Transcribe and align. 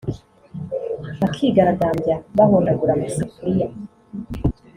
bakigaragambya 1.21 2.15
bahondagura 2.37 2.91
amasafuriya 2.93 3.67